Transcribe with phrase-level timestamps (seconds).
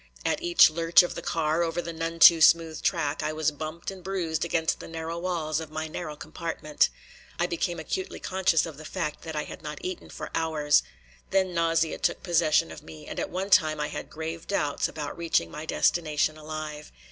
[0.25, 3.91] At each lurch of the car over the none too smooth track I was bumped
[3.91, 6.89] and bruised against the narrow walls of my narrow compartment.
[7.39, 10.81] I became acutely conscious of the fact that I had not eaten for hours.
[11.29, 15.15] Then nausea took possession of me, and at one time I had grave doubts about
[15.15, 16.91] reaching my destination alive.